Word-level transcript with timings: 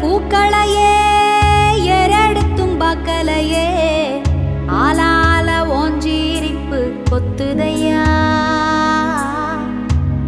பூக்களையே 0.00 0.90
எரடுத்தும் 1.94 2.74
பார்க்கலையே 2.80 3.64
ஆலால 4.66 5.48
ஓஞ்சீரிப்பு 5.78 6.80
கொத்துதையா. 7.10 8.04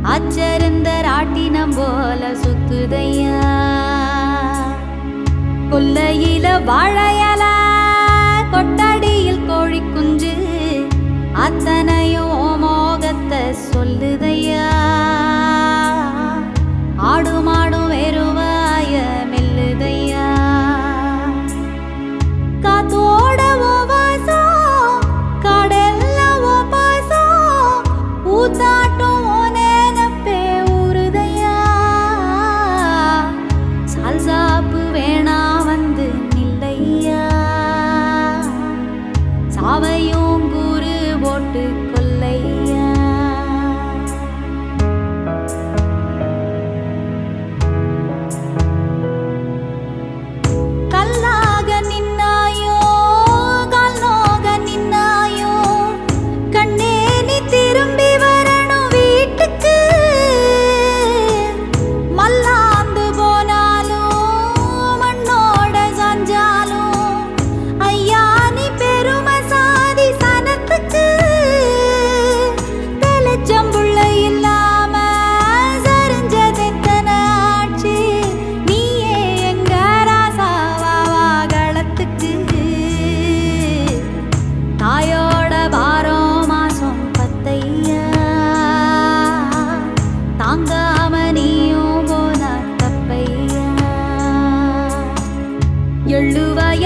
அச்சருந்த 0.03 0.89
ராட்டினம் 1.09 1.75
போல 1.77 2.32
சுத்துதையா. 2.32 3.39
கொல்லையில 5.71 6.46
வாழையல 6.71 7.45
கொட்டடியில் 8.53 9.46
கோழி 9.46 9.83
குஞ்சு 9.95 10.35
அத்தனையும் 11.33 12.58
மோகத்தை 12.58 13.44
சொல்லுதையா. 13.72 14.71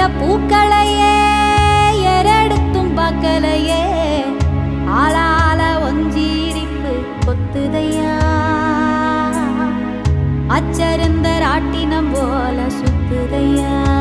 பூக்களையே 0.08 1.14
எரடுத்தும் 2.14 2.92
பார்க்கலையே 2.96 3.82
ஆளால 5.00 5.60
ஒஞ்சீரிப்பு 5.88 6.92
கொத்துதையா. 7.26 8.14
அச்சருந்த 10.48 11.28
ராட்டினம் 11.44 12.10
போல 12.12 12.58
சுத்துதையா. 12.80 13.95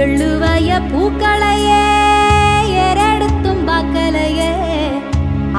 எள்ளுவய 0.00 0.70
பூக்களையே 0.90 1.80
எரடுத்தும் 2.84 3.62
பாக்கலையே. 3.68 4.52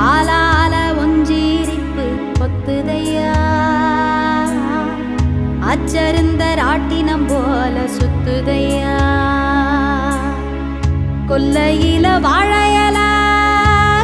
ஆளால 0.05 0.73
ஒஞ்சீரிப்பு 1.03 2.05
கொத்துதையா 2.39 3.33
அச்சருந்த 5.71 6.44
ராட்டினம் 6.61 7.27
போல 7.27 7.75
சுத்துதையா. 7.97 8.95
கொல்லையில 11.29 12.07
வாழையல 12.25 13.00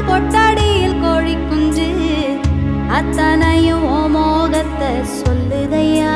கொட்டடியில் 0.09 0.99
கோழி 1.01 1.35
குஞ்சு 1.49 1.89
அத்தனையும் 2.97 3.85
ஓமோகத்தை 3.99 4.93
சொல்லுதையா. 5.19 6.08